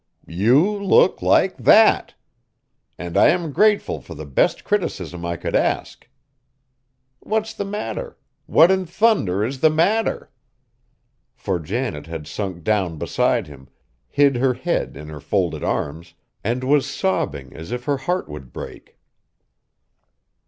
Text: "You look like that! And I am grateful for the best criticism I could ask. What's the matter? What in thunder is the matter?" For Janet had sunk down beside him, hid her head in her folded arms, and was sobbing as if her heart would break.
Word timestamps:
"You 0.25 0.63
look 0.83 1.21
like 1.21 1.57
that! 1.57 2.15
And 2.97 3.15
I 3.15 3.27
am 3.27 3.51
grateful 3.51 4.01
for 4.01 4.15
the 4.15 4.25
best 4.25 4.63
criticism 4.63 5.23
I 5.23 5.37
could 5.37 5.55
ask. 5.55 6.09
What's 7.19 7.53
the 7.53 7.65
matter? 7.65 8.17
What 8.47 8.71
in 8.71 8.87
thunder 8.87 9.45
is 9.45 9.59
the 9.59 9.69
matter?" 9.69 10.31
For 11.35 11.59
Janet 11.59 12.07
had 12.07 12.25
sunk 12.25 12.63
down 12.63 12.97
beside 12.97 13.45
him, 13.45 13.69
hid 14.07 14.37
her 14.37 14.55
head 14.55 14.97
in 14.97 15.07
her 15.09 15.21
folded 15.21 15.63
arms, 15.63 16.15
and 16.43 16.63
was 16.63 16.89
sobbing 16.89 17.53
as 17.55 17.71
if 17.71 17.83
her 17.83 17.97
heart 17.97 18.27
would 18.27 18.51
break. 18.51 18.97